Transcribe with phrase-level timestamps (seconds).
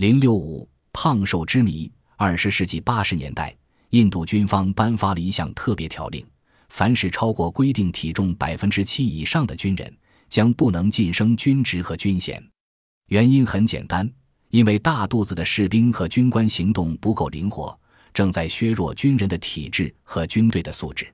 [0.00, 1.92] 零六五胖瘦之谜。
[2.16, 3.54] 二十世纪八十年代，
[3.90, 6.26] 印度军方颁发了一项特别条令：
[6.70, 9.94] 凡是超过规定体重百分之七以上的军人，
[10.26, 12.42] 将不能晋升军职和军衔。
[13.08, 14.10] 原因很简单，
[14.48, 17.78] 因为大肚子的士兵和军官行动不够灵活，
[18.14, 21.12] 正在削弱军人的体质和军队的素质。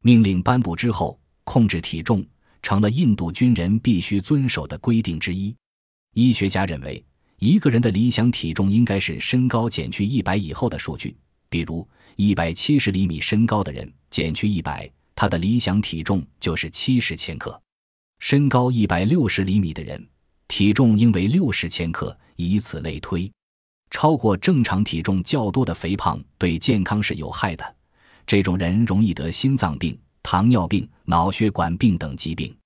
[0.00, 2.24] 命令颁布之后，控制体重
[2.62, 5.54] 成了印度军人必须遵守的规定之一。
[6.14, 7.04] 医学家认为。
[7.42, 11.16] 一个人的理想体重应该是身高减去一百以后的数据，
[11.48, 17.50] 比如一百七十厘米身高的人减去一百，他的理想体重就是七十千克；
[18.20, 20.08] 身高一百六十厘米的人，
[20.46, 23.28] 体重应为六十千克，以此类推。
[23.90, 27.76] 超过正常体重较多的肥胖对健康是有害的，
[28.24, 32.56] 这种人容易得心脏病、糖尿病、脑血管病等疾病。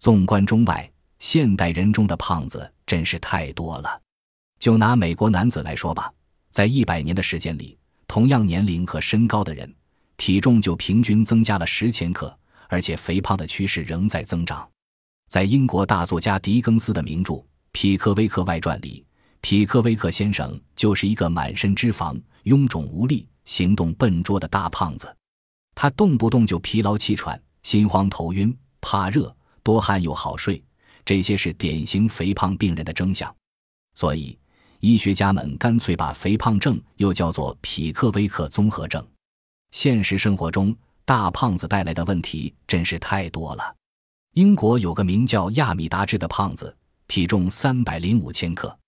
[0.00, 4.00] 纵观中外，现代人中的胖子真是太多了。
[4.64, 6.10] 就拿美国男子来说吧，
[6.50, 7.76] 在一百年的时间里，
[8.08, 9.70] 同样年龄和身高的人，
[10.16, 12.34] 体重就平均增加了十千克，
[12.70, 14.66] 而且肥胖的趋势仍在增长。
[15.28, 17.34] 在英国大作家狄更斯的名著
[17.72, 19.04] 《匹克威克外传》里，
[19.42, 25.14] 匹克威克先生就是一个满身脂肪、臃肿无力、行动笨拙的大胖子。
[25.74, 30.64] 他动不动就疲劳气喘、心慌头晕、怕热、多汗又好睡，
[31.04, 33.30] 这些是典型肥胖病人的征象。
[33.94, 34.38] 所以。
[34.84, 39.02] 医学家们干脆把肥胖症又叫做匹克威克综合症。
[39.70, 40.76] 现实生活中，
[41.06, 43.74] 大胖子带来的问题真是太多了。
[44.34, 46.76] 英国有个名叫亚米达之的胖子，
[47.08, 48.78] 体重三百零五千克。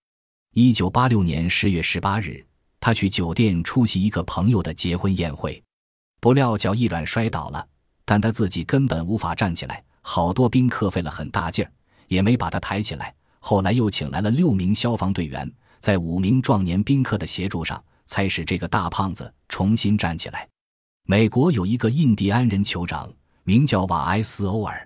[0.52, 2.44] 一九八六年十月十八日，
[2.78, 5.62] 他去酒店出席一个朋友的结婚宴会，
[6.20, 7.66] 不料脚一软摔倒了，
[8.04, 9.82] 但他自己根本无法站起来。
[10.02, 11.72] 好多宾客费了很大劲儿，
[12.08, 13.14] 也没把他抬起来。
[13.40, 15.50] 后来又请来了六名消防队员。
[15.86, 20.48] 在五名壮年宾客的协助上，才使这个大胖子重新站起来。
[21.04, 23.08] 美国有一个印第安人酋长，
[23.44, 24.84] 名叫瓦埃斯欧尔，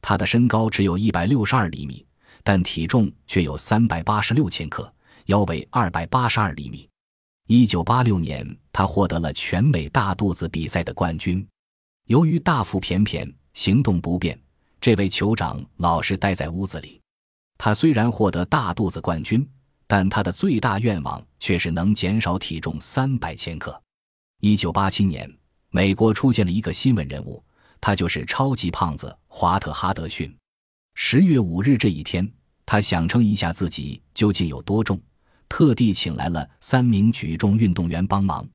[0.00, 2.04] 他的身高只有一百六十二厘米，
[2.42, 4.92] 但体重却有三百八十六千克，
[5.26, 6.88] 腰围二百八十二厘米。
[7.46, 11.46] 一九八六年，他获得了全美大肚子比赛的冠军。
[12.08, 14.36] 由于大腹便便，行动不便，
[14.80, 17.00] 这位酋长老是待在屋子里。
[17.58, 19.48] 他虽然获得大肚子冠军。
[19.92, 23.78] 但他的最大愿望却是能减少体重三百千克。
[24.40, 25.30] 一九八七年，
[25.68, 27.44] 美国出现了一个新闻人物，
[27.78, 30.34] 他就是超级胖子华特哈德逊。
[30.94, 32.26] 十月五日这一天，
[32.64, 34.98] 他想称一下自己究竟有多重，
[35.46, 38.48] 特地请来了三名举重运动员帮忙。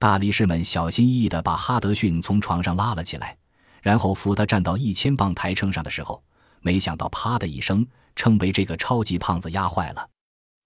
[0.00, 3.38] 大力士们小心翼翼地把哈德逊从床上拉了起来，
[3.82, 6.20] 然后扶他站到一千磅台秤上的时候，
[6.60, 10.08] 没想到啪的一声，称被这个超级胖子压坏了。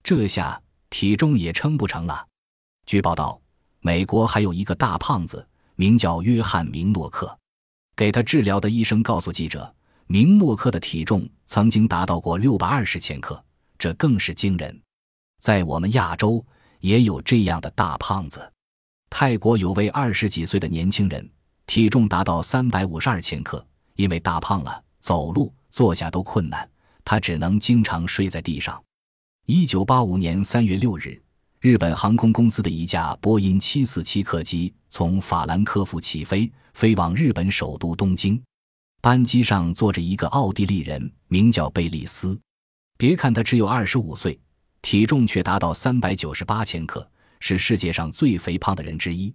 [0.07, 0.57] 这下
[0.89, 2.25] 体重也称不成了。
[2.85, 3.37] 据报道，
[3.81, 5.45] 美国还有一个大胖子，
[5.75, 7.37] 名叫约翰·明诺克。
[7.93, 9.75] 给他治疗的医生告诉记者，
[10.05, 13.43] 明诺克的体重曾经达到过六百二十千克，
[13.77, 14.81] 这更是惊人。
[15.41, 16.41] 在我们亚洲
[16.79, 18.49] 也有这样的大胖子。
[19.09, 21.29] 泰国有位二十几岁的年轻人，
[21.65, 23.61] 体重达到三百五十二千克，
[23.97, 26.65] 因为大胖了，走路、坐下都困难，
[27.03, 28.81] 他只能经常睡在地上。
[29.49, 31.17] 一九八五年三月六日，
[31.61, 38.37] 日本航空公司的一架波音七四七客机从法兰克福起飞，飞往日本首都东京。
[38.99, 42.37] 班机上坐着一个奥地利人，名叫贝利斯。
[42.97, 44.37] 别看他只有二十五岁，
[44.81, 47.09] 体重却达到三百九十八千克，
[47.39, 49.33] 是世界上最肥胖的人之一。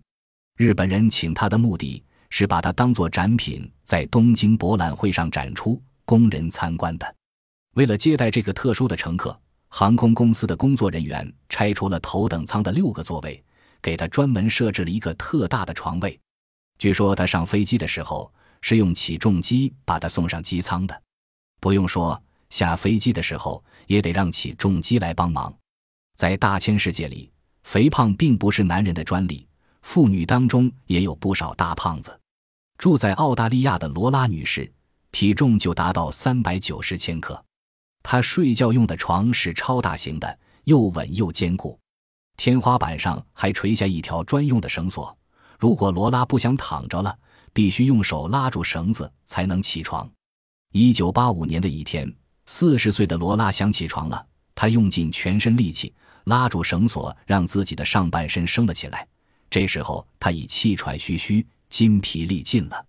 [0.59, 7.17] 日本人请他的目的是把他当作展品，在东京博览会上展出，供人参观的。
[7.77, 9.35] 为了接待这个特殊的乘客。
[9.75, 13.43] 航空公司的工作人员拆除了头等舱的六个座位，
[13.81, 16.21] 给他专门设置了一个特大的床位。
[16.79, 21.03] 据说他上飞机的时候是用起重机把他送上机舱的。
[21.59, 25.51] 不用说，下飞机的时候也得让起重机来帮忙。
[26.17, 29.49] 在大千世界里，肥胖并不是男人的专利，
[29.81, 32.21] 妇女当中也有不少大胖子。
[32.77, 34.71] 住在澳大利亚的罗拉女士，
[35.13, 37.43] 体重就达到三百九十千克。
[38.03, 41.79] 他睡觉用的床是超大型的，又稳又坚固，
[42.37, 45.17] 天花板上还垂下一条专用的绳索。
[45.59, 47.17] 如果罗拉不想躺着了，
[47.53, 50.11] 必须用手拉住绳子才能起床。
[50.73, 52.13] 一九八五年的一天，
[52.47, 55.95] 四十岁的罗拉想起床了，她用尽全身力气
[56.25, 59.07] 拉住绳索，让自己的上半身升了起来。
[59.49, 62.87] 这时候，她已气喘吁吁，筋疲力尽了。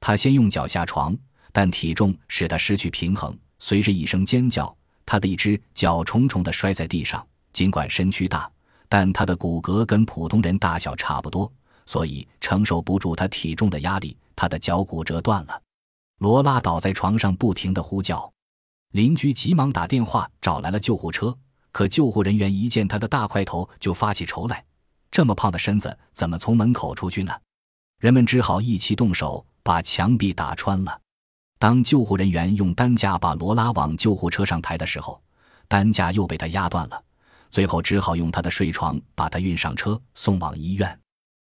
[0.00, 1.16] 她先用脚下床，
[1.52, 3.38] 但体重使她失去平衡。
[3.58, 4.74] 随着一声尖叫，
[5.04, 8.50] 他的一只脚重重地摔在地上，尽管身躯大，
[8.88, 11.50] 但他的骨骼跟普通人大小差不多，
[11.86, 15.62] 所以承受不住他体重的压力，他的脚骨折断了。
[16.18, 18.30] 罗拉倒在床上，不停地呼叫。
[18.92, 21.36] 邻居急忙打电话找来了救护车，
[21.72, 24.64] 可救护人员一见他的大块头就发起愁来：
[25.10, 27.32] 这么胖的身子怎么从门口出去呢？
[27.98, 31.00] 人们只好一起动手，把墙壁打穿了。
[31.58, 35.20] 当救护人员用担架把罗拉往救护车上抬的时候，
[35.66, 37.02] 担架又被他压断了。
[37.50, 40.98] 最后只好用他的睡床把他运上车，送往医院。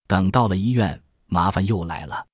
[0.08, 2.26] 等到了医院，麻烦又来了，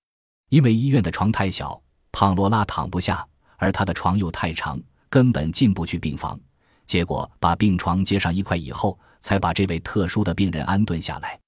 [0.49, 1.81] 因为医院的床太小，
[2.11, 3.25] 胖罗拉躺不下，
[3.57, 4.79] 而他的床又太长。
[5.09, 6.39] 根本进不去病房，
[6.87, 11.39] 结果把病床接上一块以后，才把这位特殊的病人安顿下来。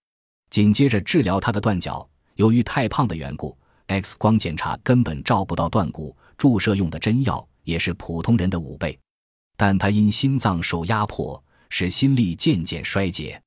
[0.52, 8.98] 紧接着治疗他的断脚，由于太胖的缘故，X 光检查根本照不到断骨，注射用的针药也是普通人的五倍。
[9.58, 13.42] 但他因心脏受压迫，使心力渐渐衰竭。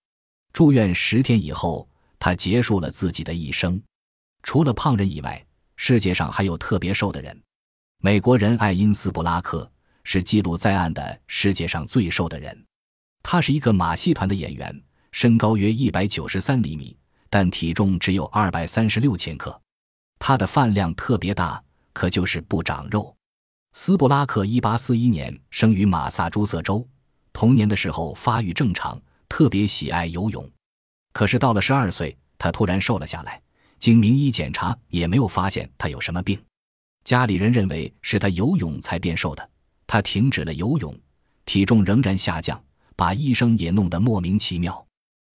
[0.52, 1.88] 住院十天以后，
[2.18, 3.80] 他结束了自己的一生。
[4.42, 5.44] 除了胖人以外，
[5.76, 7.42] 世界上还有特别瘦的人。
[8.00, 9.70] 美国人爱因斯布拉克。
[10.10, 12.64] 是记录在案的世界上最瘦的人，
[13.22, 14.82] 他是一个马戏团的演员，
[15.12, 16.96] 身高约一百九十三厘米，
[17.28, 19.60] 但体重只有二百三十六千克。
[20.18, 21.62] 他的饭量特别大，
[21.92, 23.14] 可就是不长肉。
[23.72, 26.86] 斯布拉克一八四一年生于马萨诸塞州，
[27.32, 30.48] 童年的时候发育正常，特别喜爱游泳。
[31.12, 33.40] 可是到了十二岁，他突然瘦了下来，
[33.78, 36.40] 经名医检查也没有发现他有什么病，
[37.04, 39.50] 家里人认为是他游泳才变瘦的。
[39.86, 40.94] 他停止了游泳，
[41.44, 42.62] 体重仍然下降，
[42.96, 44.86] 把医生也弄得莫名其妙。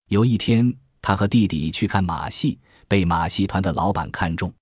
[0.08, 2.58] 有一天，他和弟弟去看马戏，
[2.88, 4.52] 被马戏团的老板看中，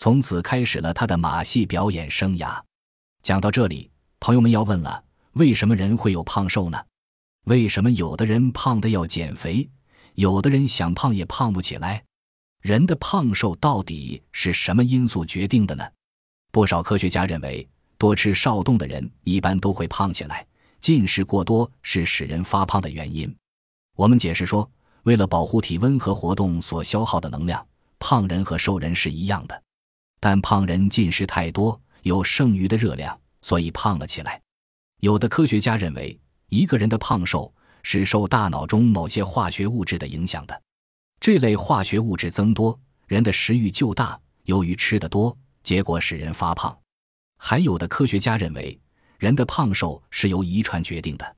[0.00, 2.58] 从此开始了他的马戏表演生涯。
[3.22, 6.82] 讲到这里，朋友们要问了：为什么人会有胖瘦呢？
[7.44, 9.68] 为什么有的人胖的要减肥，
[10.14, 12.02] 有的人想胖也胖不起来？
[12.62, 15.86] 人的胖瘦到底是什么因素决定的呢？
[16.50, 17.68] 不少科学家认为。
[17.98, 20.46] 多吃少动的人一般都会胖起来，
[20.80, 23.36] 进食过多是使人发胖的原因。
[23.96, 24.66] 我们解释说，
[25.02, 27.66] 为了保护体温和活动所消耗的能量，
[27.98, 29.62] 胖人和瘦人是一样的。
[30.20, 34.40] 但胖人进食太多，有剩余的热量，所以胖了起来。
[35.00, 36.16] 有的科学家认为，
[36.50, 37.52] 一个人的胖瘦
[37.82, 40.62] 是受大脑中某些化学物质的影响的。
[41.18, 44.20] 这类化学物质增多，人的食欲就大。
[44.44, 46.76] 由于吃得多，结果使人发胖。
[47.38, 48.78] 还有的科学家认为，
[49.18, 51.36] 人的胖瘦是由遗传决定的。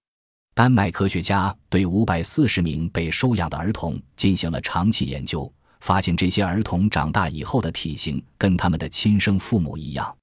[0.55, 5.53] 丹麦科学家对五百四十名被收养的儿童进行了长期研究，
[5.83, 10.17] 发现这些儿童长大以后的体型跟他们的亲生父母一样。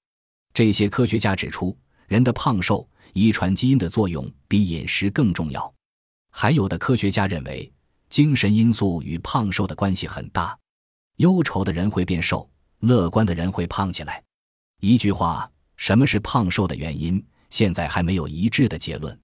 [0.53, 1.77] 这些科学家指出，
[2.07, 5.71] 人的胖瘦遗传基因的作用比饮食更重要。
[6.31, 7.69] 还有的科学家认为，
[8.07, 10.57] 精神因素与胖瘦的关系很大。
[11.17, 14.23] 忧愁的人会变瘦，乐观的人会胖起来。
[14.79, 15.49] 一句话。
[15.75, 17.25] 什么是胖瘦的原因？
[17.49, 19.17] 现在还没有一致的结论。